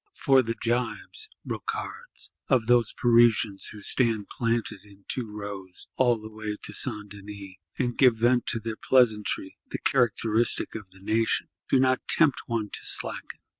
For 0.15 0.41
the 0.41 0.55
jibes 0.55 1.29
(brocards) 1.45 2.31
of 2.47 2.65
those 2.65 2.91
Parisians, 2.91 3.67
who 3.67 3.81
stand 3.81 4.29
planted 4.29 4.79
in 4.83 5.05
two 5.07 5.27
rows, 5.29 5.89
all 5.95 6.19
the 6.19 6.31
way 6.31 6.55
to 6.63 6.73
St. 6.73 7.07
Denis, 7.09 7.57
and 7.77 7.95
"give 7.99 8.15
vent 8.17 8.47
to 8.47 8.59
their 8.59 8.77
pleasantry, 8.77 9.59
the 9.69 9.77
characteristic 9.77 10.73
of 10.73 10.89
the 10.89 11.01
nation," 11.01 11.49
do 11.69 11.79
not 11.79 12.07
tempt 12.07 12.41
one 12.47 12.71
to 12.71 12.79
slacken. 12.81 13.41